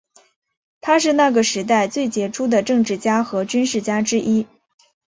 [0.81, 4.47] 他是那个时代最杰出的政治家和军事家之一。